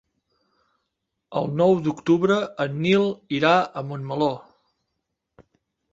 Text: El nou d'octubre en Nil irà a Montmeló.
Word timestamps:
El 1.41 1.49
nou 1.59 1.75
d'octubre 1.89 2.39
en 2.67 2.81
Nil 2.87 3.07
irà 3.41 3.55
a 3.61 3.85
Montmeló. 3.91 4.31